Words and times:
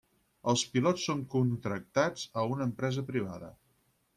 Els 0.53 0.63
pilots 0.77 1.03
són 1.09 1.21
contractats 1.35 2.25
a 2.33 2.47
una 2.55 2.67
empresa 2.71 3.05
privada. 3.11 3.53